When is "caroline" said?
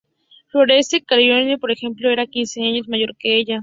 1.03-1.59